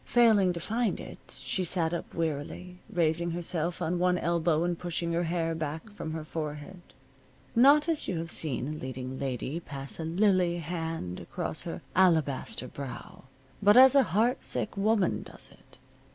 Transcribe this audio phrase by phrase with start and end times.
[0.07, 5.13] Failing to find it, she sat up wearily, raising herself on one elbow and pushing
[5.13, 6.81] her hair back from her forehead
[7.55, 12.67] not as you have seen a leading lady pass a lily hand across her alabaster
[12.67, 13.25] brow,
[13.61, 15.77] but as a heart sick woman does it.